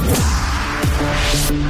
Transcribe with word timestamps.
Thank 0.00 1.62
you. 1.62 1.67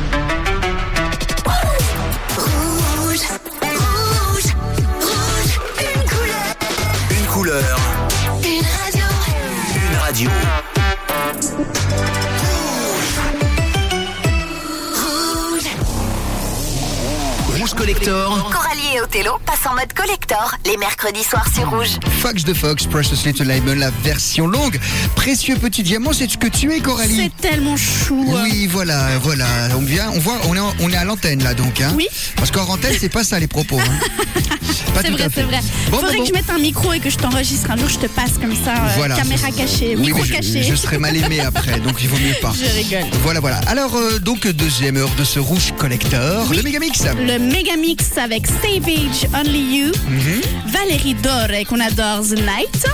Othello 19.09 19.39
passent 19.47 19.67
en 19.67 19.75
mode 19.75 19.93
collector 19.95 20.55
les 20.67 20.77
mercredis 20.77 21.25
soirs 21.25 21.47
sur 21.55 21.71
Rouge. 21.71 21.99
Fox 22.21 22.45
de 22.45 22.53
Fox, 22.53 22.85
Precious 22.85 23.17
Little 23.25 23.47
Diamond, 23.47 23.75
la 23.77 23.91
version 24.05 24.47
longue. 24.47 24.79
Précieux 25.17 25.57
petit 25.57 25.83
diamant, 25.83 26.13
c'est 26.13 26.29
ce 26.31 26.37
que 26.37 26.47
tu 26.47 26.71
es, 26.75 26.81
Coralie. 26.81 27.31
C'est 27.41 27.49
tellement 27.49 27.77
chou. 27.79 28.27
hein. 28.37 28.43
Oui, 28.45 28.67
voilà, 28.67 29.17
voilà. 29.23 29.47
On 29.77 29.81
vient, 29.81 30.11
on 30.15 30.19
voit, 30.19 30.39
on 30.47 30.55
est, 30.55 30.61
en- 30.61 30.75
on 30.80 30.91
est 30.91 30.97
à 30.97 31.05
l'antenne 31.05 31.43
là, 31.43 31.55
donc. 31.55 31.80
Hein. 31.80 31.93
Oui. 31.97 32.07
Parce 32.37 32.51
qu'en 32.51 32.65
antenne, 32.69 32.97
c'est 33.01 33.09
pas 33.09 33.25
ça 33.25 33.39
les 33.39 33.47
propos. 33.47 33.80
Hein. 33.80 33.99
Pas 34.98 35.05
C'est 35.05 35.11
vrai, 35.12 35.29
c'est 35.33 35.43
vrai. 35.43 35.61
Bon, 35.91 35.98
Faudrait 35.98 36.16
bon, 36.16 36.23
que 36.23 36.29
je 36.29 36.33
mette 36.33 36.51
un 36.51 36.59
micro 36.59 36.93
et 36.93 36.98
que 37.01 37.09
je 37.11 37.16
t'enregistre 37.16 37.70
un 37.70 37.77
jour, 37.77 37.88
je 37.88 37.98
te 37.98 38.07
passe 38.07 38.33
comme 38.41 38.55
ça, 38.55 38.73
euh, 38.73 38.88
Voilà, 38.97 39.15
caméra 39.16 39.51
cachée, 39.51 39.95
Oui, 39.97 40.07
micro 40.07 40.24
je, 40.24 40.33
caché. 40.33 40.62
je 40.62 40.74
serais 40.74 40.98
mal 40.98 41.16
aimé 41.16 41.41
après, 41.41 41.79
donc 41.80 41.98
il 42.02 42.09
vaut 42.09 42.19
mieux 42.19 42.34
pas. 42.43 42.52
Je 42.59 42.77
rigole. 42.77 43.09
Voilà, 43.23 43.41
voilà. 43.41 43.59
Alors, 43.69 43.95
euh, 43.97 44.19
donc, 44.19 44.47
deuxième 44.48 44.97
heure 44.97 45.11
de 45.16 45.23
ce 45.24 45.38
rouge 45.38 45.73
collector, 45.79 46.47
Oui. 46.51 46.57
le 46.57 46.62
Megamix. 46.65 47.02
Le 47.05 47.38
méga 47.38 47.77
mix 47.77 48.07
avec 48.19 48.47
Savage 48.47 49.27
Only 49.34 49.79
You, 49.79 49.93
Mhm. 50.09 50.41
Valérie 50.73 51.15
Dore 51.15 51.49
qu'on 51.69 51.80
adore 51.80 52.23
The 52.24 52.38
Night, 52.41 52.87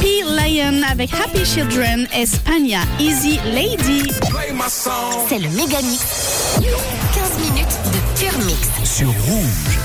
P. 0.00 0.08
Lion 0.36 0.82
avec 0.90 1.10
Happy 1.14 1.44
Children, 1.44 2.06
Espagna, 2.12 2.80
Easy 2.98 3.38
Lady. 3.54 4.02
C'est 5.28 5.38
le 5.38 5.48
méga 5.50 5.80
mix. 5.82 6.02
15 6.56 6.64
minutes 7.40 7.78
de 7.92 8.20
pur 8.20 8.38
mix. 8.44 8.90
sur 8.90 9.08
Rouge. 9.08 9.78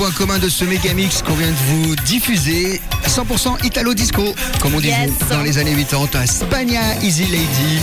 Point 0.00 0.10
commun 0.12 0.38
de 0.38 0.48
ce 0.48 0.64
méga 0.64 0.94
mix 0.94 1.20
qu'on 1.20 1.34
vient 1.34 1.50
de 1.50 1.52
vous 1.52 1.94
diffuser. 2.06 2.80
100% 3.10 3.64
Italo 3.64 3.92
Disco, 3.94 4.34
comme 4.60 4.74
on 4.74 4.80
disait 4.80 4.90
Yes. 4.90 5.10
dans 5.30 5.42
les 5.42 5.58
années 5.58 5.74
80. 5.74 6.26
Spagna 6.26 6.80
Easy 7.02 7.24
Lady. 7.24 7.80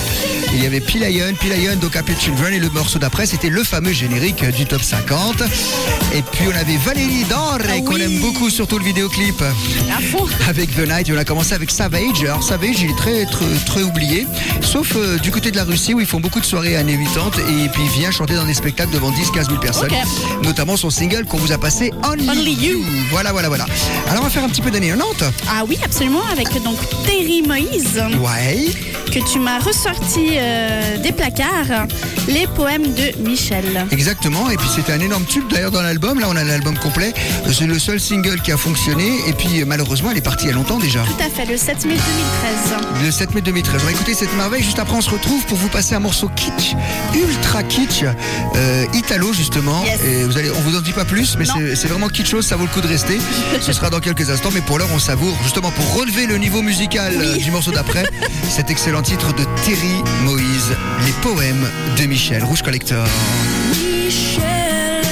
Il 0.54 0.64
y 0.64 0.66
avait 0.66 0.80
Pilayon, 0.80 1.34
Pilayon, 1.40 1.76
donc 1.76 1.96
Happy 1.98 2.14
Children. 2.20 2.54
Et 2.54 2.60
le 2.60 2.70
morceau 2.70 2.98
d'après, 3.00 3.26
c'était 3.26 3.50
le 3.50 3.64
fameux 3.64 3.92
générique 3.92 4.44
du 4.56 4.66
top 4.66 4.82
50. 4.82 5.42
Et 6.14 6.22
puis 6.22 6.46
on 6.48 6.56
avait 6.58 6.78
Valérie 6.78 7.26
Dore, 7.30 7.58
Ah 7.62 7.80
qu'on 7.82 7.96
oui. 7.96 8.02
aime 8.04 8.20
beaucoup, 8.22 8.50
surtout 8.50 8.80
le 8.80 8.86
vidéoclip. 8.86 9.42
À 9.42 10.02
fond. 10.02 10.26
Avec 10.48 10.74
The 10.76 10.88
Night, 10.88 11.12
on 11.14 11.18
a 11.18 11.26
commencé 11.26 11.54
avec 11.54 11.72
Savage. 11.72 12.22
Alors 12.24 12.42
Savage, 12.44 12.80
il 12.82 12.92
est 12.92 12.98
très, 12.98 13.26
très, 13.26 13.46
très 13.66 13.84
oublié, 13.84 14.26
sauf 14.62 14.94
euh, 14.96 15.18
du 15.20 15.32
côté 15.32 15.52
de 15.52 15.58
la 15.58 15.66
Russie 15.66 15.94
où 15.94 16.00
ils 16.00 16.06
font 16.08 16.20
beaucoup 16.22 16.40
de 16.40 16.46
soirées 16.46 16.78
années 16.78 16.98
80 17.14 17.32
et 17.66 17.70
puis 17.70 17.82
il 17.84 17.90
vient 18.00 18.12
chanter 18.12 18.36
dans 18.36 18.46
des 18.46 18.54
spectacles 18.54 18.92
devant 18.94 19.12
10-15 19.12 19.48
000 19.48 19.60
personnes, 19.60 19.92
notamment 20.44 20.78
son 20.78 20.90
single 20.90 21.26
qu'on 21.26 21.38
vous 21.38 21.52
a 21.52 21.58
passé 21.58 21.92
Only, 22.10 22.30
Only 22.30 22.54
You. 22.54 22.86
Voilà, 23.12 23.32
voilà, 23.34 23.50
voilà. 23.50 23.66
Alors 24.10 24.22
on 24.22 24.26
va 24.26 24.30
faire 24.30 24.44
un 24.46 24.50
petit 24.50 24.62
peu 24.62 24.72
d'année 24.72 24.88
90. 24.98 25.17
Ah 25.50 25.64
oui, 25.68 25.78
absolument, 25.84 26.22
avec 26.32 26.48
donc 26.64 26.78
Terry 27.06 27.42
Moïse, 27.42 28.02
Ouais. 28.22 28.66
que 29.12 29.32
tu 29.32 29.40
m'as 29.40 29.60
ressorti 29.60 30.30
euh, 30.34 30.98
des 30.98 31.12
placards, 31.12 31.88
les 32.28 32.46
poèmes 32.48 32.94
de 32.94 33.18
Michel. 33.28 33.86
Exactement, 33.92 34.50
et 34.50 34.58
puis 34.58 34.68
c'était 34.74 34.92
un 34.94 35.00
énorme 35.00 35.26
tube 35.26 35.46
d'ailleurs 35.50 35.72
dans 35.72 35.82
l'album. 35.82 36.20
Là, 36.20 36.28
on 36.30 36.36
a 36.36 36.44
l'album 36.44 36.78
complet. 36.78 37.14
C'est 37.52 37.66
le 37.68 37.80
seul 37.80 38.00
single 38.00 38.42
qui 38.42 38.52
a 38.52 38.58
fonctionné, 38.58 39.10
et 39.28 39.34
puis 39.34 39.62
euh, 39.62 39.66
malheureusement, 39.66 40.12
elle 40.12 40.18
est 40.18 40.22
partie 40.22 40.46
il 40.46 40.50
y 40.50 40.52
a 40.52 40.56
longtemps 40.56 40.78
déjà. 40.80 41.04
Tout 41.04 41.24
à 41.24 41.30
fait, 41.30 41.46
le 41.50 41.58
7 41.58 41.86
mai 41.86 41.96
2013. 41.96 43.04
Le 43.06 43.12
7 43.12 43.34
mai 43.36 43.42
2013. 43.42 43.82
On 43.82 43.86
va 43.86 43.92
écouter 43.92 44.14
cette 44.14 44.36
merveille. 44.36 44.64
Juste 44.64 44.80
après, 44.80 44.96
on 44.96 45.02
se 45.02 45.10
retrouve 45.10 45.44
pour 45.46 45.58
vous 45.58 45.70
passer 45.70 45.96
un 45.96 46.00
morceau 46.00 46.30
kitsch, 46.36 46.76
ultra 47.16 47.64
kitsch, 47.64 48.04
euh, 48.56 48.86
italo 48.94 49.34
justement. 49.34 49.84
Yes. 49.86 50.00
Et 50.04 50.24
vous 50.26 50.38
allez, 50.38 50.52
on 50.52 50.62
vous 50.62 50.78
en 50.78 50.82
dit 50.82 50.94
pas 50.94 51.06
plus, 51.06 51.38
mais 51.38 51.46
c'est 51.76 51.88
vraiment 51.88 52.08
kitschose. 52.10 52.46
Ça 52.46 52.56
vaut 52.56 52.64
le 52.66 52.70
coup 52.70 52.82
de 52.82 52.88
rester. 52.88 53.18
Ce 53.62 53.74
sera 53.74 53.90
dans 53.90 54.00
quelques 54.00 54.30
instants, 54.30 54.50
mais 54.54 54.62
pour 54.62 54.78
l'heure, 54.78 54.90
on 54.94 55.00
justement 55.44 55.72
pour 55.72 55.94
relever 55.96 56.26
le 56.26 56.38
niveau 56.38 56.62
musical 56.62 57.14
euh, 57.16 57.38
du 57.38 57.50
morceau 57.50 57.72
d'après. 57.72 58.04
cet 58.50 58.70
excellent 58.70 59.02
titre 59.02 59.34
de 59.34 59.44
Terry 59.64 60.04
Moïse, 60.24 60.76
les 61.06 61.14
poèmes 61.22 61.66
de 61.98 62.06
Michel 62.06 62.44
Rouge 62.44 62.62
Collector. 62.62 63.08
Michel 63.72 65.04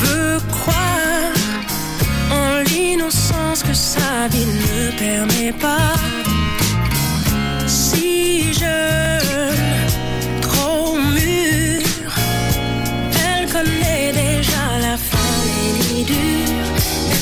veut 0.00 0.38
croire 0.50 1.32
en 2.30 2.62
l'innocence 2.70 3.62
que 3.62 3.72
sa 3.72 4.28
vie 4.30 4.44
ne 4.44 4.90
permet 4.98 5.52
pas. 5.52 5.94
Si 7.66 8.52
jeune, 8.52 9.45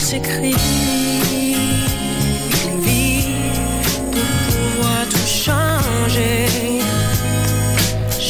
s'écrit 0.04 0.54
une 2.66 2.80
vie 2.82 3.24
pour 4.12 4.30
pouvoir 4.46 5.02
tout 5.08 5.28
changer? 5.44 6.46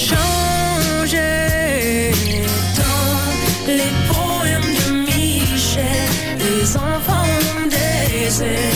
Changer 0.07 1.33
dans 2.79 3.25
les 3.67 3.93
poèmes 4.13 4.71
de 4.81 4.87
Michel. 5.09 6.09
Les 6.39 6.77
enfants 6.77 7.39
des 7.69 8.43
ailes 8.43 8.74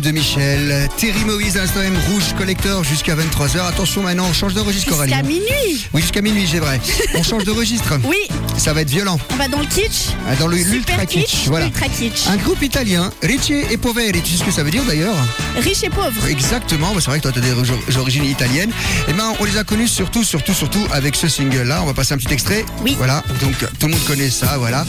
de 0.00 0.10
Michel. 0.10 0.88
Terry 0.96 1.24
Moïse, 1.24 1.56
Instant 1.56 1.82
M 1.82 1.94
Rouge 2.10 2.34
Collector 2.38 2.82
jusqu'à 2.84 3.14
23h. 3.14 3.66
Attention 3.66 4.02
maintenant, 4.02 4.26
on 4.28 4.32
change 4.32 4.54
de 4.54 4.60
registre, 4.60 4.88
Coralie. 4.90 5.12
Jusqu'à 5.12 5.26
minuit. 5.26 5.88
Oui, 5.92 6.00
jusqu'à 6.00 6.22
minuit, 6.22 6.48
c'est 6.50 6.60
vrai. 6.60 6.80
On 7.14 7.22
change 7.22 7.44
de 7.44 7.50
registre. 7.50 7.98
Oui, 8.04 8.16
Ça 8.58 8.72
va 8.72 8.82
être 8.82 8.90
violent. 8.90 9.18
on 9.32 9.36
va 9.36 9.48
dans 9.48 9.58
le 9.58 9.66
kitsch. 9.66 10.10
Ah, 10.28 10.36
Dans 10.36 10.46
le 10.46 10.56
Super 10.56 10.72
l'ultra 10.74 11.06
kitsch. 11.06 11.46
Voilà. 11.46 11.66
Ultra 11.66 11.88
kitsch. 11.88 12.26
Un 12.28 12.36
groupe 12.36 12.62
italien, 12.62 13.10
Ricci 13.22 13.54
et 13.70 13.76
Poveri. 13.76 14.22
Tu 14.22 14.32
sais 14.32 14.38
ce 14.38 14.44
que 14.44 14.50
ça 14.52 14.62
veut 14.62 14.70
dire 14.70 14.84
d'ailleurs 14.84 15.16
Riche 15.56 15.82
et 15.82 15.90
pauvre. 15.90 16.26
Exactement, 16.28 16.92
bah, 16.94 17.00
c'est 17.00 17.10
vrai 17.10 17.18
que 17.18 17.22
toi 17.24 17.32
tu 17.32 17.38
as 17.38 17.42
des 17.42 17.52
ori- 17.52 17.96
origines 17.98 18.24
italiennes. 18.24 18.70
Et 19.08 19.12
ben 19.14 19.32
on 19.40 19.44
les 19.44 19.56
a 19.56 19.64
connus 19.64 19.88
surtout, 19.88 20.22
surtout, 20.22 20.54
surtout 20.54 20.86
avec 20.92 21.16
ce 21.16 21.28
single-là. 21.28 21.80
On 21.82 21.86
va 21.86 21.94
passer 21.94 22.14
un 22.14 22.18
petit 22.18 22.32
extrait. 22.32 22.64
Oui. 22.82 22.94
Voilà, 22.96 23.22
donc 23.40 23.56
tout 23.78 23.86
le 23.86 23.92
monde 23.92 24.04
connaît 24.06 24.30
ça, 24.30 24.56
voilà. 24.58 24.84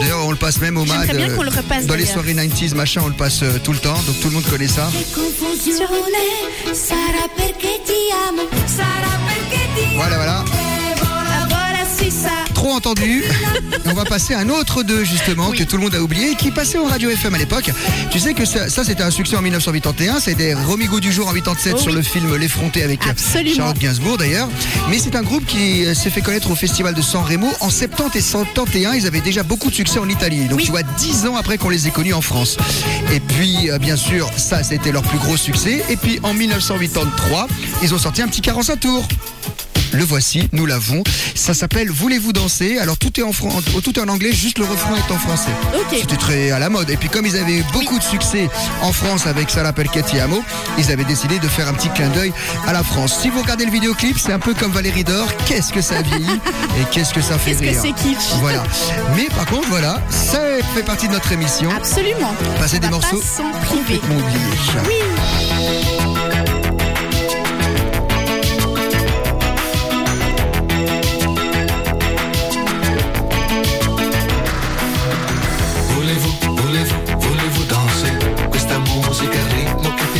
D'ailleurs 0.00 0.24
on 0.24 0.30
le 0.30 0.36
passe 0.36 0.60
même 0.60 0.76
au 0.76 0.84
MAD. 0.84 1.00
J'aimerais 1.06 1.16
bien 1.26 1.30
euh, 1.30 1.36
qu'on 1.36 1.42
le 1.42 1.50
repasse, 1.50 1.86
Dans 1.86 1.94
les 1.94 2.04
d'ailleurs. 2.04 2.22
soirées 2.24 2.34
90s, 2.34 2.74
machin, 2.74 3.00
on 3.04 3.08
le 3.08 3.14
passe 3.14 3.42
euh, 3.42 3.58
tout 3.62 3.72
le 3.72 3.78
temps. 3.78 3.98
donc 4.06 4.20
tout 4.20 4.28
le 4.28 4.34
monde 4.34 4.44
connaît 4.48 4.68
ça. 4.68 4.88
Confusione 5.14 5.86
sarà 6.74 7.26
perché 7.36 7.80
ti 7.84 7.92
amo, 8.28 8.42
sarà 8.66 9.18
perché 9.26 9.64
ti 9.74 9.96
Voilà, 9.96 10.16
voilà. 10.16 10.44
Trop 12.54 12.72
entendu. 12.72 13.24
Et 13.84 13.88
on 13.88 13.94
va 13.94 14.04
passer 14.04 14.34
à 14.34 14.38
un 14.40 14.48
autre 14.48 14.82
d'eux, 14.82 15.04
justement, 15.04 15.50
que 15.50 15.62
tout 15.64 15.76
le 15.76 15.82
monde 15.82 15.94
a 15.94 16.02
oublié, 16.02 16.32
et 16.32 16.34
qui 16.36 16.50
passait 16.50 16.78
au 16.78 16.84
Radio 16.86 17.10
FM 17.10 17.34
à 17.34 17.38
l'époque. 17.38 17.70
Tu 18.10 18.18
sais 18.20 18.32
que 18.34 18.44
ça, 18.44 18.68
ça, 18.68 18.84
c'était 18.84 19.02
un 19.02 19.10
succès 19.10 19.36
en 19.36 19.42
1981. 19.42 20.20
C'était 20.20 20.54
Romy 20.54 20.86
Go 20.86 21.00
du 21.00 21.12
jour 21.12 21.28
en 21.28 21.32
87 21.32 21.74
Oh 21.76 21.78
sur 21.80 21.90
oui. 21.92 21.96
le 21.96 22.02
film 22.02 22.34
L'effronté 22.36 22.82
avec 22.82 23.06
Absolument. 23.06 23.56
Charlotte 23.56 23.78
Gainsbourg, 23.78 24.18
d'ailleurs. 24.18 24.48
Mais 24.90 24.98
c'est 24.98 25.16
un 25.16 25.22
groupe 25.22 25.44
qui 25.46 25.84
euh, 25.84 25.94
s'est 25.94 26.10
fait 26.10 26.20
connaître 26.22 26.50
au 26.50 26.54
Festival 26.54 26.94
de 26.94 27.02
San 27.02 27.22
Remo. 27.24 27.48
En 27.60 27.70
70 27.70 28.16
et 28.18 28.22
71, 28.22 28.94
ils 28.96 29.06
avaient 29.06 29.20
déjà 29.20 29.42
beaucoup 29.42 29.70
de 29.70 29.74
succès 29.74 29.98
en 29.98 30.08
Italie. 30.08 30.44
Donc, 30.46 30.58
Oui. 30.58 30.64
tu 30.64 30.70
vois, 30.70 30.82
10 30.82 31.26
ans 31.26 31.36
après 31.36 31.58
qu'on 31.58 31.70
les 31.70 31.88
ait 31.88 31.90
connus 31.92 32.14
en 32.14 32.22
France. 32.22 32.56
Et 33.12 33.20
puis, 33.20 33.70
euh, 33.70 33.78
bien 33.78 33.96
sûr, 33.96 34.30
ça, 34.36 34.62
c'était 34.62 34.92
leur 34.92 35.02
plus 35.02 35.18
gros 35.18 35.36
succès. 35.36 35.84
Et 35.88 35.96
puis, 35.96 36.20
en 36.22 36.34
1983, 36.34 37.48
ils 37.82 37.94
ont 37.94 37.98
sorti 37.98 38.22
un 38.22 38.28
petit 38.28 38.40
45 38.42 38.80
tours. 38.80 39.06
Le 39.96 40.04
voici, 40.04 40.46
nous 40.52 40.66
l'avons. 40.66 41.02
Ça 41.34 41.54
s'appelle 41.54 41.90
Voulez-vous 41.90 42.32
danser? 42.34 42.78
Alors 42.78 42.98
tout 42.98 43.18
est 43.18 43.22
en 43.22 43.32
fran- 43.32 43.48
tout 43.82 43.98
est 43.98 44.02
en 44.02 44.08
anglais, 44.08 44.30
juste 44.32 44.58
le 44.58 44.66
refrain 44.66 44.94
est 44.96 45.10
en 45.12 45.18
français. 45.18 45.50
Ok. 45.74 45.96
C'était 45.98 46.16
très 46.16 46.50
à 46.50 46.58
la 46.58 46.68
mode. 46.68 46.90
Et 46.90 46.96
puis 46.98 47.08
comme 47.08 47.24
ils 47.24 47.36
avaient 47.36 47.64
beaucoup 47.72 47.98
de 47.98 48.02
succès 48.04 48.48
en 48.82 48.92
France 48.92 49.26
avec 49.26 49.48
Ça 49.48 49.62
l'appelle 49.62 49.88
Cathy 49.88 50.20
Amo, 50.20 50.42
ils 50.76 50.90
avaient 50.92 51.04
décidé 51.04 51.38
de 51.38 51.48
faire 51.48 51.66
un 51.68 51.72
petit 51.72 51.88
clin 51.88 52.08
d'œil 52.10 52.32
à 52.66 52.72
la 52.74 52.82
France. 52.82 53.18
Si 53.22 53.30
vous 53.30 53.40
regardez 53.40 53.64
le 53.64 53.72
vidéoclip, 53.72 54.18
c'est 54.18 54.32
un 54.32 54.38
peu 54.38 54.52
comme 54.52 54.72
Valérie 54.72 55.04
Dor. 55.04 55.28
Qu'est-ce 55.46 55.72
que 55.72 55.80
ça 55.80 56.02
vieillit 56.02 56.40
et 56.80 56.84
qu'est-ce 56.92 57.14
que 57.14 57.22
ça 57.22 57.38
fait 57.38 57.52
Qu'est-ce 57.52 57.62
que 57.62 57.68
rire. 57.68 57.94
c'est 57.96 58.02
kitsch. 58.10 58.34
Voilà. 58.40 58.62
Mais 59.16 59.28
par 59.34 59.46
contre, 59.46 59.68
voilà, 59.68 60.00
ça 60.10 60.40
fait 60.74 60.82
partie 60.82 61.08
de 61.08 61.12
notre 61.14 61.32
émission. 61.32 61.70
Absolument. 61.74 62.34
Passer 62.58 62.78
des 62.80 62.88
morceaux 62.88 63.22
priver. 63.64 63.98
complètement 64.00 64.16
oubliés. 64.16 64.38
Oui. 64.86 66.15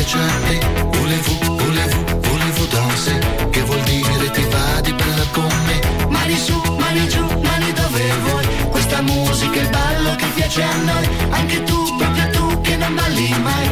Volevo, 0.06 1.56
volevo, 1.56 2.04
volevo 2.20 2.64
danse 2.66 3.18
Che 3.50 3.60
vuol 3.62 3.80
dire 3.80 4.30
ti 4.30 4.42
va 4.52 4.80
di 4.80 4.92
bella 4.92 5.24
con 5.32 5.48
me. 5.66 6.06
Mani 6.08 6.36
su, 6.36 6.54
mani 6.78 7.08
giù, 7.08 7.24
mani 7.42 7.72
dove 7.72 8.12
vuoi. 8.22 8.46
Questa 8.70 9.02
musica, 9.02 9.60
il 9.60 9.68
ballo 9.68 10.14
che 10.14 10.26
piace 10.36 10.62
a 10.62 10.76
noi. 10.76 11.08
Anche 11.30 11.60
tu, 11.64 11.96
proprio 11.96 12.30
tu 12.30 12.60
che 12.60 12.76
non 12.76 12.94
balli 12.94 13.34
mai 13.42 13.65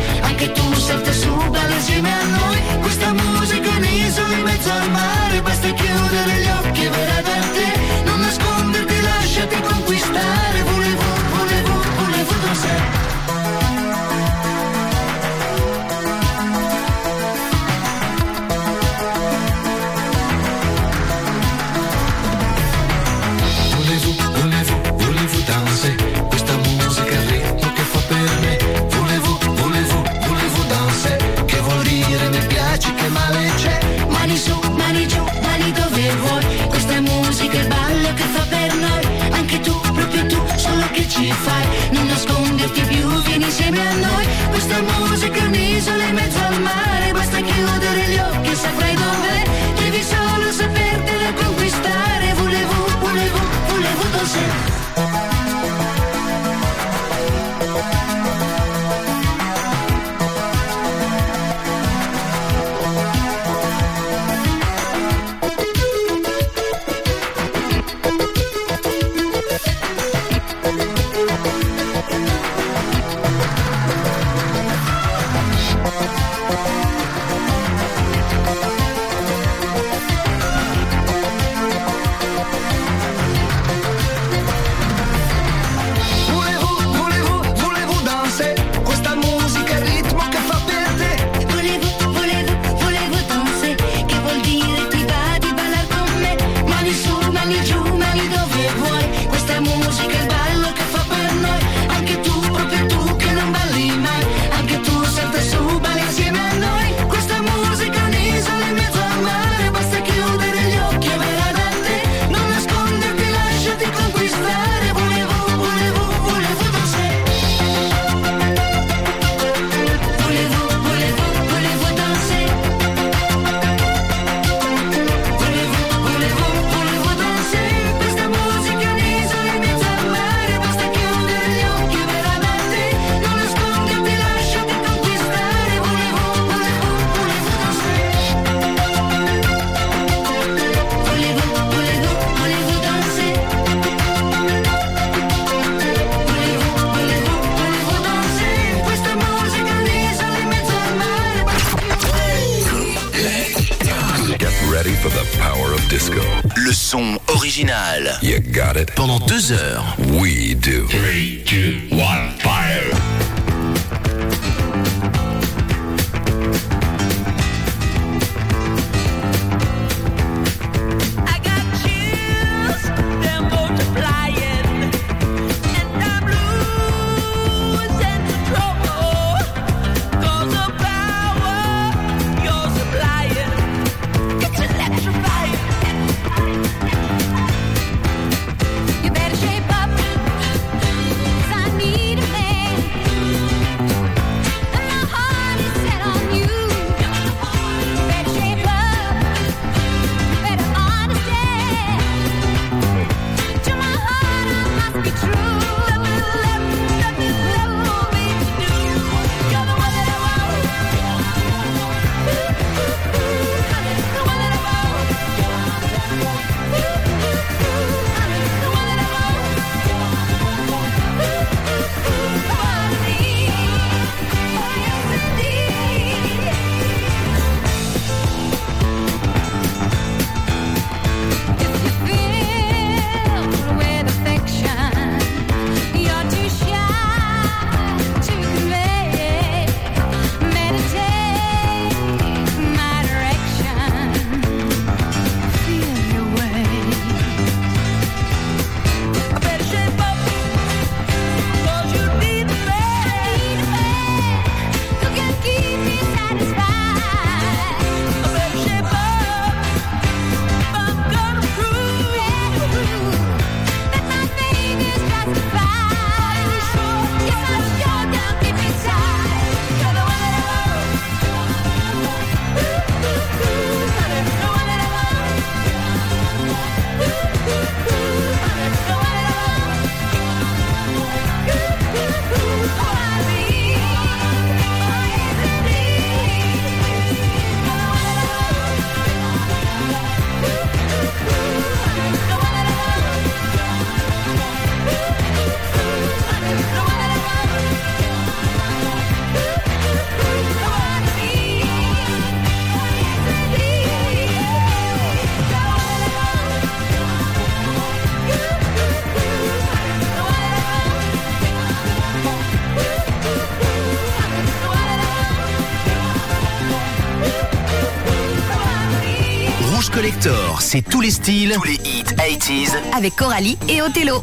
tous 320.83 321.01
les 321.01 321.11
styles, 321.11 321.53
tous 321.55 321.65
les 321.65 321.75
hits 321.75 322.03
80s. 322.03 322.75
Avec 322.97 323.15
Coralie 323.17 323.59
et 323.69 323.83
Othello. 323.83 324.23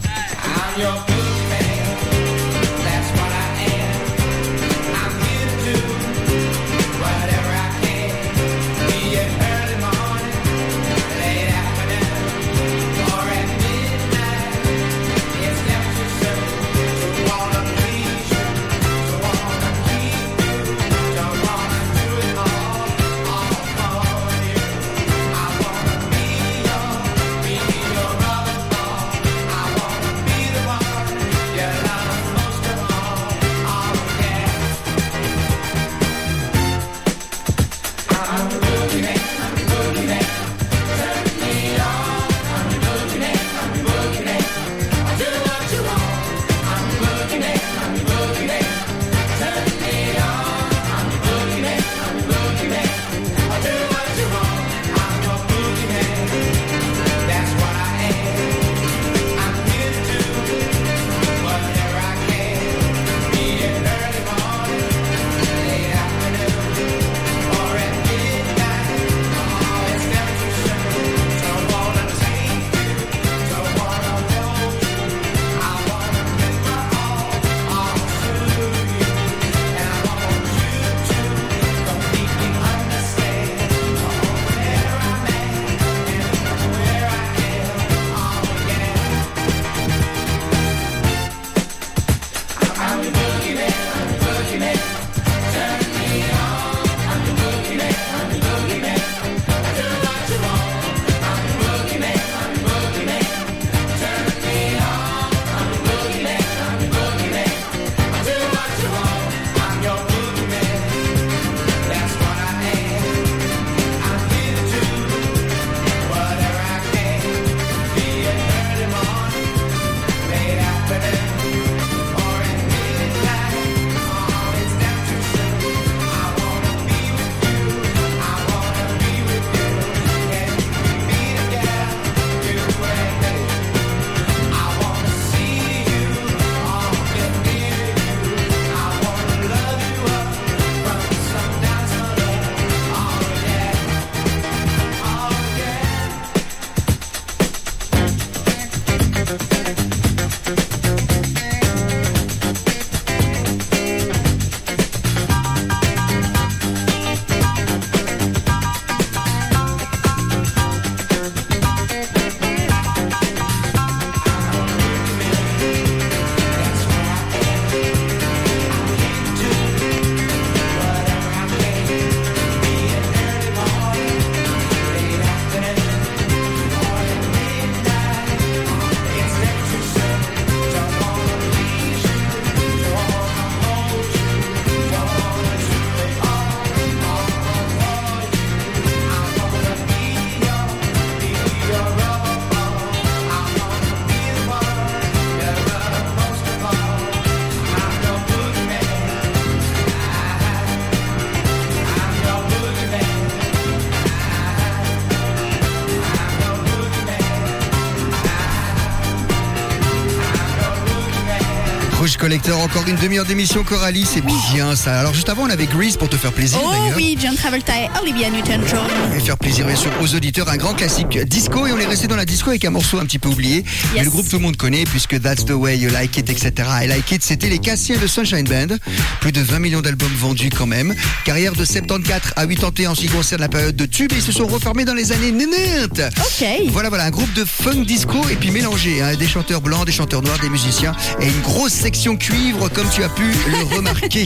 Encore 212.49 212.87
une 212.87 212.95
demi-heure 212.95 213.25
d'émission 213.25 213.63
Coralie, 213.63 214.05
c'est 214.05 214.21
bien 214.21 214.75
ça. 214.75 214.99
Alors 214.99 215.13
juste 215.13 215.29
avant, 215.29 215.43
on 215.43 215.49
avait 215.49 215.67
Grease 215.67 215.95
pour 215.95 216.09
te 216.09 216.17
faire 216.17 216.33
plaisir 216.33 216.59
Oh 216.63 216.71
d'ailleurs. 216.71 216.97
oui, 216.97 217.17
John 217.21 217.35
Travolta 217.35 217.71
et 217.79 217.87
Olivia 218.01 218.29
Newton-John. 218.29 218.79
Et 219.15 219.19
faire 219.19 219.37
plaisir 219.37 219.65
bien 219.65 219.75
sûr 219.75 219.91
aux 220.01 220.15
auditeurs, 220.15 220.49
un 220.49 220.57
grand 220.57 220.73
classique 220.73 221.17
disco 221.27 221.65
et 221.67 221.71
on 221.71 221.77
est 221.77 221.85
resté 221.85 222.07
dans 222.07 222.15
la 222.15 222.25
disco 222.25 222.49
avec 222.49 222.65
un 222.65 222.71
morceau 222.71 222.99
un 222.99 223.05
petit 223.05 223.19
peu 223.19 223.29
oublié. 223.29 223.63
Mais 223.95 224.03
le 224.03 224.09
groupe 224.09 224.27
tout 224.27 224.37
le 224.37 224.41
monde 224.41 224.57
connaît 224.57 224.83
puisque 224.85 225.21
That's 225.21 225.45
the 225.45 225.51
way 225.51 225.77
you 225.77 225.89
like 225.91 226.17
it, 226.17 226.29
etc. 226.29 226.67
I 226.83 226.87
like 226.87 227.09
it, 227.11 227.23
c'était 227.23 227.47
les 227.47 227.59
Cassiens 227.59 227.97
de 228.01 228.07
Sunshine 228.07 228.43
Band. 228.47 228.75
Plus 229.21 229.31
de 229.31 229.41
20 229.41 229.59
millions 229.59 229.81
d'albums 229.81 230.13
vendus 230.17 230.49
quand 230.49 230.67
même. 230.67 230.93
Carrière 231.25 231.53
de 231.53 231.63
74 231.63 232.33
à 232.35 232.45
81 232.47 232.91
en 232.91 232.95
ce 232.95 233.01
qui 233.01 233.07
concerne 233.07 233.41
la 233.41 233.49
période 233.49 233.75
de 233.75 233.85
tube 233.85 234.11
et 234.13 234.15
ils 234.17 234.21
se 234.21 234.31
sont 234.31 234.47
refermés 234.47 234.83
dans 234.85 234.95
les 234.95 235.11
années 235.11 235.31
90. 235.31 236.01
Ok. 236.19 236.47
Voilà, 236.71 236.89
voilà, 236.89 237.05
un 237.05 237.11
groupe 237.11 237.31
de 237.33 237.45
funk 237.45 237.85
disco 237.85 238.17
et 238.31 238.35
puis 238.35 238.51
mélangé, 238.51 239.01
hein, 239.01 239.15
des 239.15 239.27
chanteurs 239.27 239.61
blancs, 239.61 239.85
des 239.85 239.91
chanteurs 239.91 240.21
noirs, 240.21 240.39
des 240.39 240.49
musiciens 240.49 240.93
et 241.21 241.27
une 241.27 241.41
grosse 241.41 241.73
section 241.73 242.17
cuivre 242.31 242.69
comme 242.69 242.89
tu 242.89 243.03
as 243.03 243.09
pu 243.09 243.23
le 243.49 243.75
remarquer, 243.75 244.25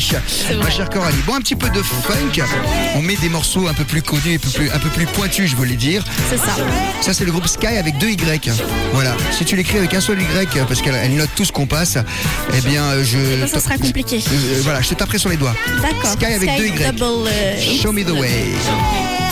ma 0.61 0.69
chère 0.69 0.89
Coralie. 0.89 1.17
Bon, 1.25 1.35
un 1.35 1.39
petit 1.39 1.55
peu 1.55 1.69
de 1.69 1.81
funk, 1.81 2.43
on 2.95 3.01
met 3.01 3.15
des 3.15 3.29
morceaux 3.29 3.67
un 3.67 3.73
peu 3.73 3.83
plus 3.83 4.01
connus, 4.01 4.35
un 4.35 4.37
peu 4.37 4.49
plus, 4.49 4.71
un 4.71 4.79
peu 4.79 4.89
plus 4.89 5.05
pointus, 5.05 5.49
je 5.49 5.55
voulais 5.55 5.75
dire. 5.75 6.03
C'est 6.29 6.37
ça. 6.37 6.55
Ça, 7.01 7.13
c'est 7.13 7.25
le 7.25 7.31
groupe 7.31 7.47
Sky 7.47 7.67
avec 7.67 7.97
deux 7.97 8.09
Y. 8.09 8.51
Voilà. 8.93 9.15
Si 9.31 9.45
tu 9.45 9.55
l'écris 9.55 9.77
avec 9.77 9.93
un 9.93 10.01
seul 10.01 10.21
Y, 10.21 10.65
parce 10.67 10.81
qu'elle 10.81 10.95
elle 10.95 11.15
note 11.15 11.29
tout 11.35 11.45
ce 11.45 11.51
qu'on 11.51 11.65
passe, 11.65 11.97
eh 12.55 12.61
bien, 12.61 12.83
euh, 12.83 13.03
je. 13.03 13.47
Ça, 13.47 13.59
ça 13.59 13.59
sera 13.59 13.77
compliqué. 13.77 14.17
Euh, 14.17 14.59
voilà, 14.63 14.81
je 14.81 14.89
te 14.89 14.93
taperai 14.95 15.17
sur 15.17 15.29
les 15.29 15.37
doigts. 15.37 15.55
D'accord. 15.81 16.13
Sky 16.13 16.25
avec 16.25 16.57
deux 16.57 16.67
Y. 16.67 16.91
double, 16.95 17.27
euh, 17.27 17.61
Show 17.81 17.91
me 17.91 18.03
the 18.03 18.11
way. 18.11 19.24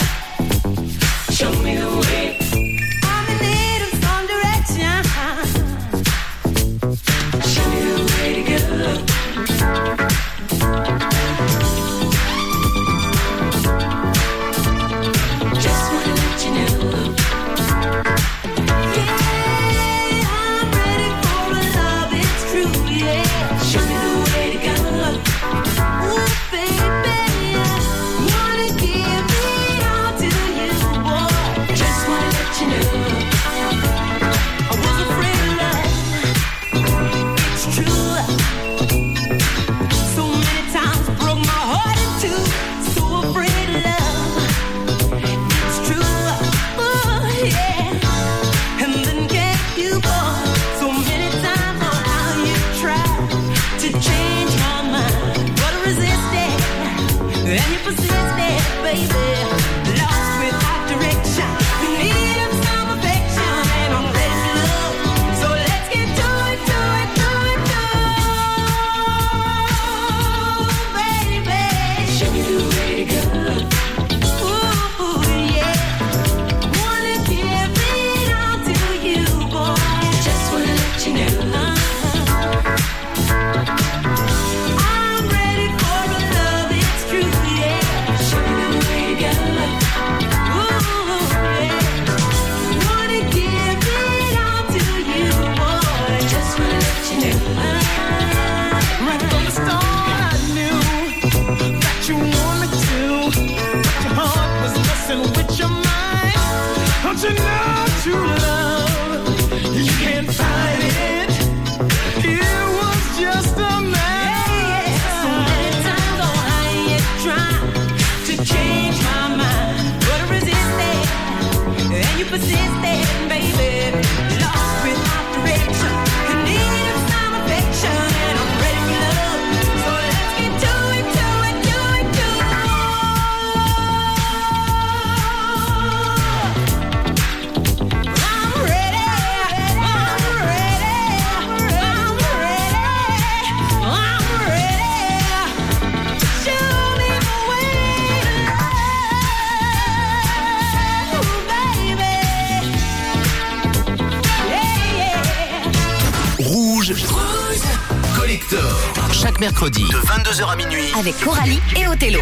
mercredi 159.44 159.82
de 159.82 159.98
22h 159.98 160.50
à 160.50 160.56
minuit 160.56 160.90
avec 160.98 161.14
Coralie 161.20 161.60
et 161.76 161.86
Othello. 161.86 162.20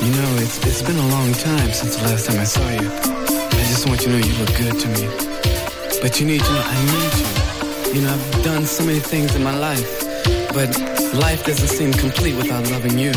You 0.00 0.10
know, 0.10 0.38
it's, 0.38 0.56
it's 0.64 0.80
been 0.82 0.96
a 0.96 1.08
long 1.08 1.34
time 1.34 1.70
since 1.70 1.96
the 1.96 2.04
last 2.04 2.24
time 2.24 2.40
I 2.40 2.46
saw 2.46 2.66
you. 2.70 2.88
I 2.88 3.64
just 3.68 3.86
want 3.86 4.00
you 4.00 4.06
to 4.06 4.12
know 4.12 4.26
you 4.26 4.32
look 4.38 4.56
good 4.56 4.80
to 4.80 4.88
me. 4.88 5.06
But 6.00 6.18
you 6.18 6.24
need 6.24 6.40
to 6.42 6.50
know 6.50 6.62
I 6.64 6.80
need 6.86 7.12
you. 7.20 7.94
You 7.96 8.06
know, 8.06 8.14
I've 8.14 8.42
done 8.42 8.64
so 8.64 8.86
many 8.86 9.00
things 9.00 9.34
in 9.34 9.44
my 9.44 9.58
life, 9.58 10.00
but 10.54 10.70
life 11.12 11.44
doesn't 11.44 11.68
seem 11.68 11.92
complete 11.92 12.36
without 12.36 12.70
loving 12.70 12.98
you. 12.98 13.12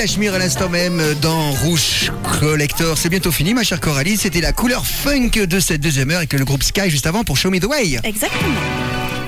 Cachemire 0.00 0.32
à 0.32 0.38
l'instant 0.38 0.70
même 0.70 1.02
dans 1.20 1.50
Rouge 1.50 2.10
Collector. 2.40 2.96
C'est 2.96 3.10
bientôt 3.10 3.30
fini, 3.30 3.52
ma 3.52 3.62
chère 3.62 3.80
Coralie. 3.80 4.16
C'était 4.16 4.40
la 4.40 4.54
couleur 4.54 4.86
funk 4.86 5.44
de 5.46 5.60
cette 5.60 5.82
deuxième 5.82 6.10
heure 6.10 6.16
avec 6.16 6.32
le 6.32 6.42
groupe 6.46 6.62
Sky 6.62 6.88
juste 6.88 7.06
avant 7.06 7.22
pour 7.22 7.36
Show 7.36 7.50
Me 7.50 7.60
the 7.60 7.66
Way. 7.66 7.98
Exactement. 8.02 8.60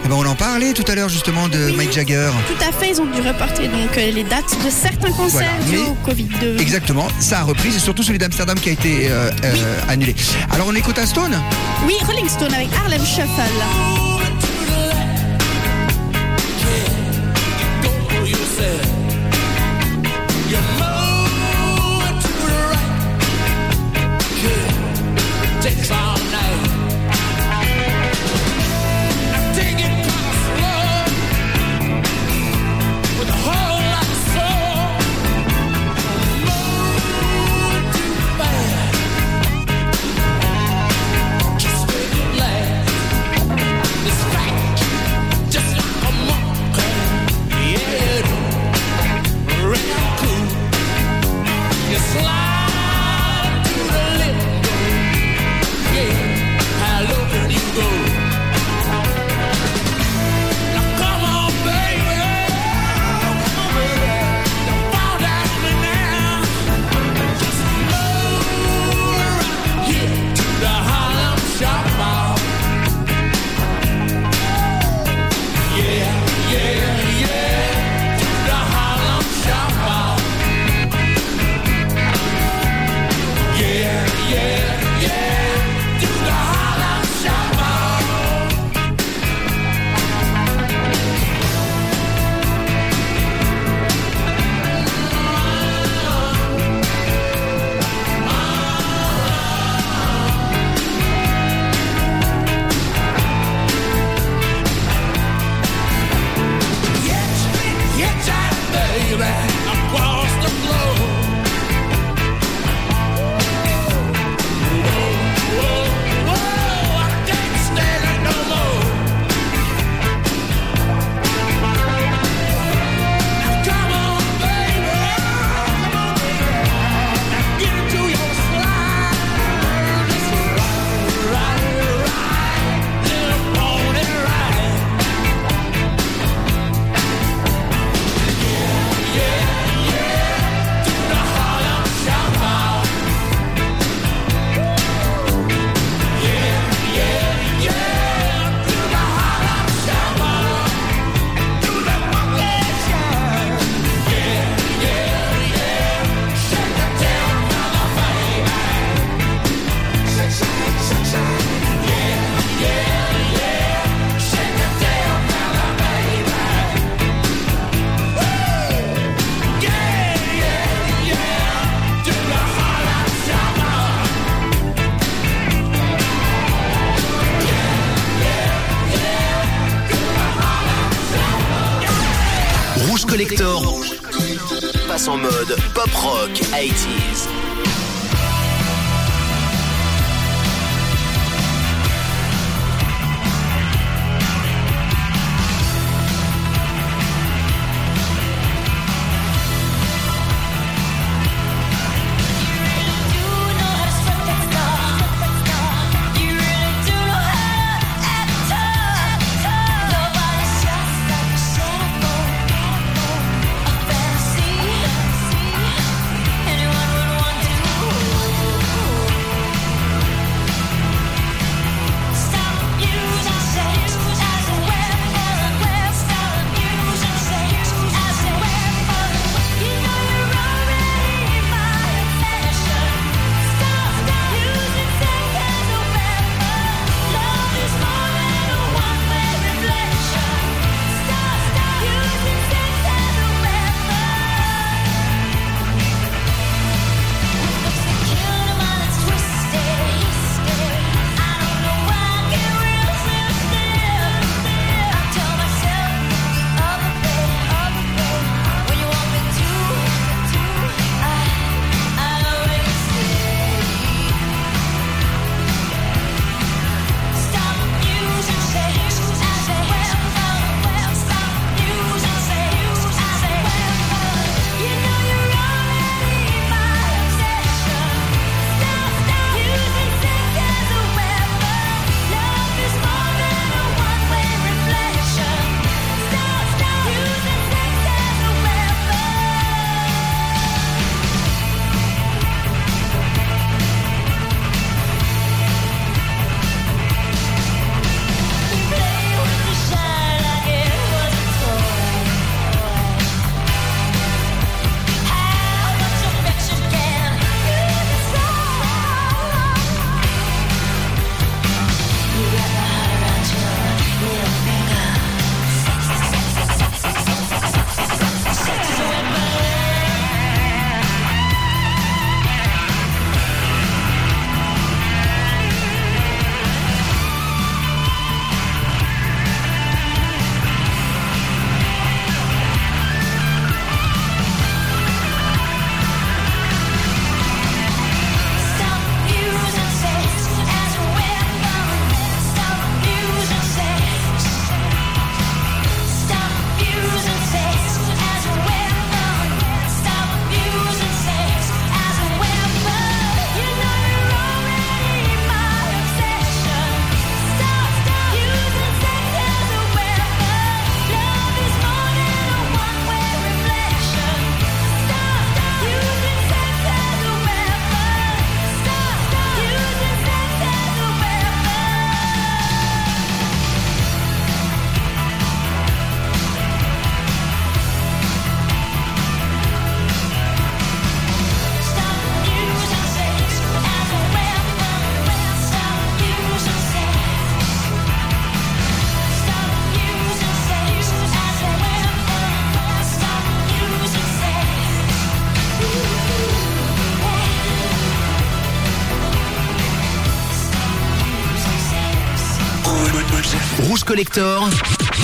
Eh 0.03 0.09
ben, 0.09 0.15
on 0.15 0.25
en 0.25 0.35
parlait 0.35 0.73
tout 0.73 0.91
à 0.91 0.95
l'heure 0.95 1.11
justement 1.11 1.51
de 1.51 1.73
Mike 1.77 1.93
Jagger. 1.93 2.31
Tout 2.49 2.65
à 2.67 2.73
fait, 2.73 2.93
ils 2.93 3.03
ont 3.03 3.05
dû 3.05 3.21
reporter 3.21 3.69
donc 3.69 3.99
euh, 3.99 4.13
les 4.13 4.25
dates 4.25 4.57
de 4.65 4.71
certains 4.71 5.13
concerts 5.13 5.47
Voilà, 5.61 5.91
au 5.91 6.11
Covid-2. 6.11 6.59
Exactement, 6.59 7.07
ça 7.21 7.41
a 7.41 7.43
repris, 7.43 7.71
c'est 7.71 7.79
surtout 7.79 8.03
celui 8.03 8.19
d'Amsterdam 8.19 8.59
qui 8.59 8.71
a 8.71 8.73
été 8.73 9.11
euh, 9.11 9.31
euh, 9.45 9.81
annulé. 9.89 10.17
Alors 10.53 10.69
on 10.69 10.75
écoute 10.75 10.99
un 10.99 11.05
Stone? 11.05 11.39
Oui, 11.87 11.97
Rolling 12.07 12.31
Stone 12.31 12.55
avec 12.55 12.69
Harlem 12.75 13.05
Shuffle. 13.05 14.12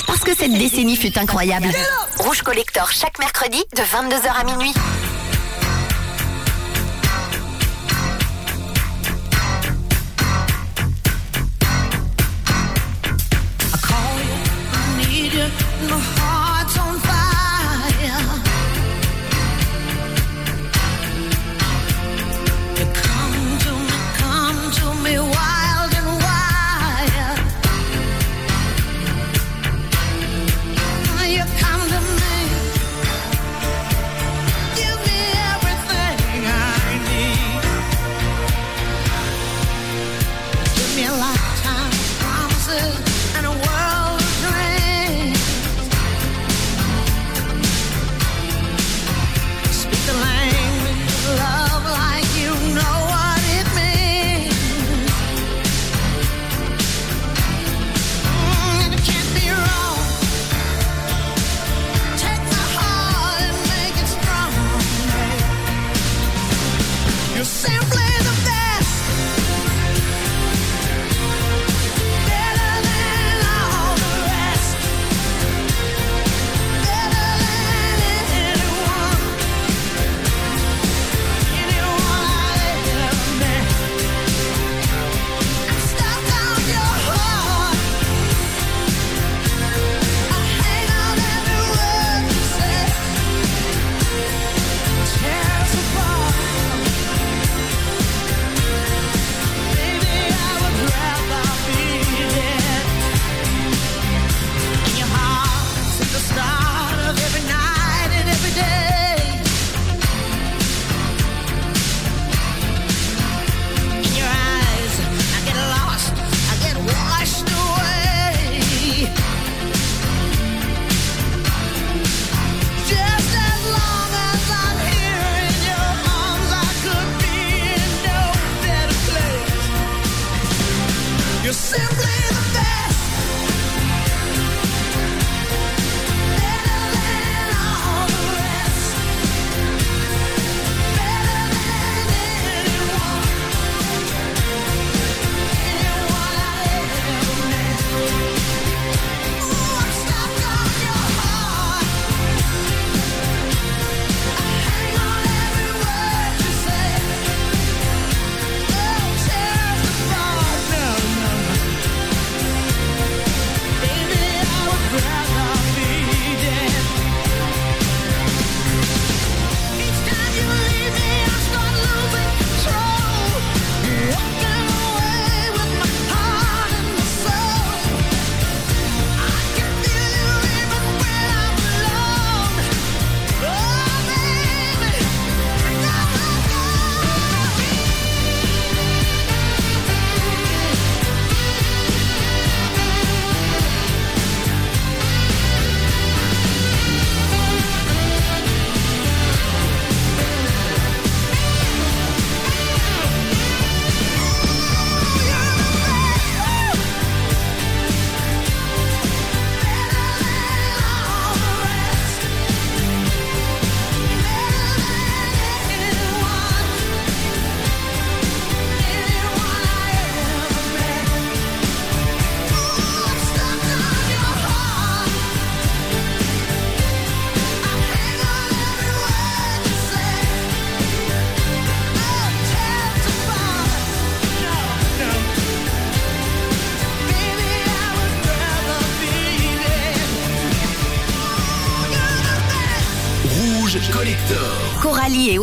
Parce 0.07 0.21
que 0.21 0.35
cette 0.35 0.51
décennie 0.51 0.95
fut 0.95 1.15
incroyable. 1.19 1.67
Rouge 2.17 2.41
Collector 2.41 2.91
chaque 2.91 3.19
mercredi 3.19 3.63
de 3.75 3.81
22h 3.81 4.31
à 4.31 4.43
minuit. 4.43 4.73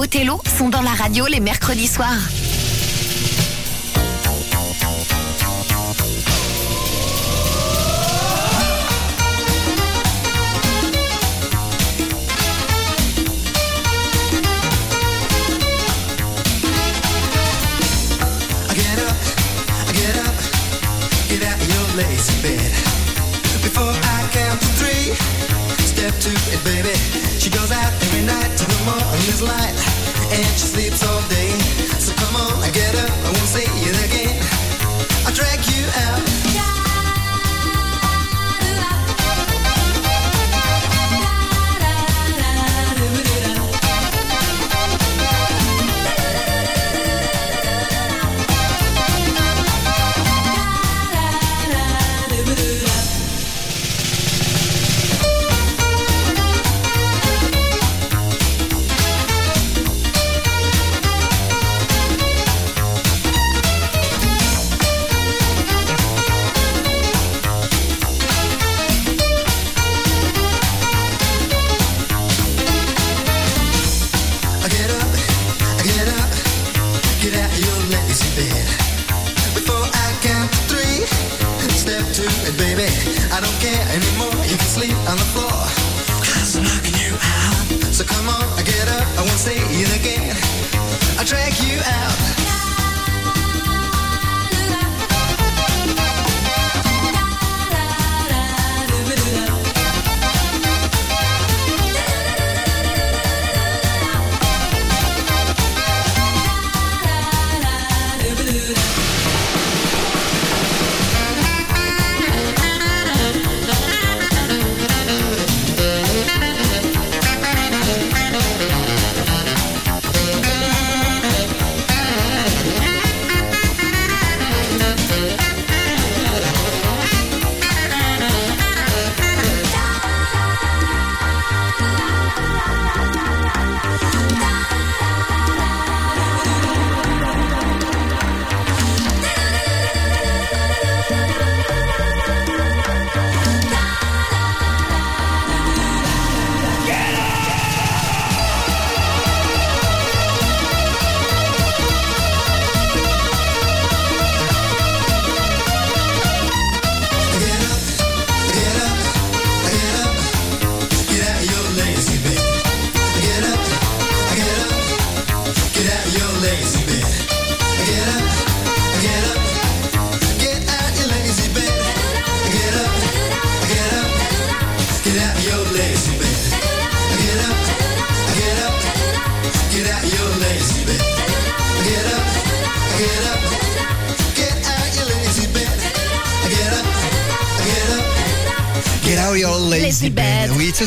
Othello 0.06 0.40
sont 0.56 0.68
dans 0.68 0.82
la 0.82 0.92
radio 0.92 1.26
les 1.26 1.40
mercredis 1.40 1.88
soirs. 1.88 2.45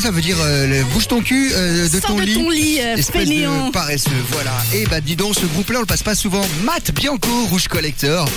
Ça, 0.00 0.10
veut 0.10 0.20
dire 0.20 0.38
euh, 0.40 0.66
le- 0.66 0.84
bouge 0.84 1.08
ton 1.08 1.20
cul 1.20 1.50
euh, 1.54 1.84
de 1.88 2.00
Sors 2.00 2.10
ton 2.10 2.16
de 2.16 2.22
lit. 2.22 2.34
ton 2.34 2.50
lit, 2.50 2.69
Espèce 2.98 3.28
fainéant. 3.28 3.66
de 3.68 3.72
paresseux, 3.72 4.10
voilà. 4.30 4.52
Et 4.74 4.84
bah 4.86 5.00
dis 5.00 5.16
donc, 5.16 5.34
ce 5.34 5.46
groupe-là, 5.46 5.78
on 5.78 5.80
le 5.82 5.86
passe 5.86 6.02
pas 6.02 6.14
souvent. 6.14 6.44
Matt 6.64 6.92
Bianco, 6.92 7.28
Rouge 7.50 7.68
Collector, 7.68 8.28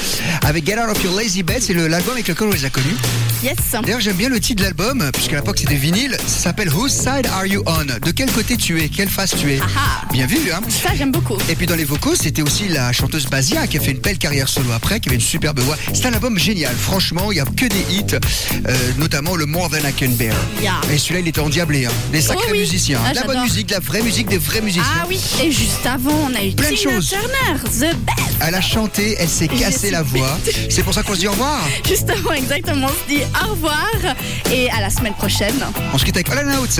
avec 0.46 0.66
Get 0.66 0.78
Out 0.80 0.90
of 0.96 1.04
Your 1.04 1.16
Lazy 1.16 1.44
Bed, 1.44 1.62
c'est 1.62 1.74
l'album 1.74 2.14
avec 2.14 2.28
lequel 2.28 2.48
on 2.48 2.52
les 2.52 2.66
a 2.66 2.70
connus. 2.70 2.96
Yes. 3.44 3.56
D'ailleurs, 3.84 4.00
j'aime 4.00 4.16
bien 4.16 4.30
le 4.30 4.40
titre 4.40 4.60
de 4.60 4.64
l'album, 4.66 5.10
puisqu'à 5.14 5.36
l'époque 5.38 5.58
c'était 5.60 5.76
vinyle. 5.76 6.16
Ça 6.28 6.44
s'appelle 6.44 6.70
Whose 6.74 6.92
Side 6.94 7.28
Are 7.34 7.46
You 7.46 7.62
On? 7.66 7.84
De 7.86 8.12
quel 8.12 8.32
côté 8.32 8.56
tu 8.56 8.82
es? 8.82 8.88
Quelle 8.88 9.10
face 9.10 9.36
tu 9.38 9.52
es? 9.52 9.60
Ah 9.76 10.02
Bien 10.14 10.26
vu, 10.26 10.38
hein 10.54 10.62
Ça, 10.70 10.90
j'aime 10.96 11.12
beaucoup. 11.12 11.38
Et 11.50 11.56
puis 11.56 11.66
dans 11.66 11.76
les 11.76 11.84
vocaux, 11.84 12.16
c'était 12.16 12.42
aussi 12.42 12.68
la 12.70 12.94
chanteuse 12.94 13.26
Basia 13.28 13.68
qui 13.68 13.78
a 13.78 13.82
fait 13.82 13.92
une 13.92 14.00
belle 14.00 14.18
carrière 14.18 14.48
solo 14.48 14.72
après, 14.72 15.00
qui 15.02 15.10
avait 15.10 15.16
une 15.18 15.22
superbe 15.22 15.60
voix. 15.60 15.76
C'est 15.94 16.06
un 16.06 16.14
album 16.14 16.38
génial, 16.40 16.74
franchement, 16.76 17.32
il 17.32 17.38
y 17.38 17.42
a 17.42 17.46
que 17.46 17.66
des 17.66 17.86
hits, 17.92 18.16
euh, 18.68 18.76
notamment 18.98 19.36
le 19.36 19.46
More 19.46 19.70
Than 19.70 19.88
I 19.90 19.94
Can 19.94 20.12
Bear. 20.12 20.36
Yeah. 20.62 20.80
Et 20.94 20.98
celui-là, 20.98 21.20
il 21.20 21.28
était 21.28 21.42
endiablé, 21.42 21.86
hein. 21.86 21.92
des 22.14 22.22
sacrés 22.22 22.46
Oh 22.48 22.52
oui. 22.54 22.60
musiciens, 22.60 23.00
Ah, 23.06 23.12
de 23.12 23.16
la 23.16 23.24
bonne 23.26 23.42
musique, 23.44 23.68
de 23.68 23.74
la 23.74 23.80
vraie 23.80 24.02
musique, 24.04 24.28
des 24.30 24.38
vrais 24.44 24.62
musiciens. 24.62 24.84
Ah 25.02 25.06
oui, 25.08 25.20
et 25.42 25.52
juste 25.52 25.86
avant, 25.86 26.30
on 26.30 26.36
a 26.36 26.44
eu 26.44 26.52
Plein 26.52 26.72
de 26.72 26.76
choses. 26.76 27.10
Turner, 27.10 27.60
The 27.64 27.96
Best. 27.96 28.38
Elle 28.42 28.56
a 28.56 28.62
chanté, 28.62 29.16
elle 29.20 29.30
s'est 29.30 29.48
cassée 29.48 29.92
la 29.92 30.04
voix. 30.04 30.38
C'est 30.70 30.84
pour 30.84 30.94
ça 30.94 31.04
qu'on 31.04 31.14
se 31.14 31.20
dit 31.20 31.28
au 31.28 31.32
revoir. 31.32 31.62
Justement, 31.88 32.34
exactement, 32.34 32.88
on 32.88 33.10
se 33.10 33.16
dit 33.16 33.24
au 33.44 33.52
revoir 33.52 33.90
et 34.52 34.70
à 34.70 34.82
la 34.82 34.90
semaine 34.90 35.14
prochaine. 35.14 35.56
On 35.94 35.98
se 35.98 36.06
quitte 36.06 36.18
avec 36.18 36.30
All 36.30 36.48
Out. 36.60 36.80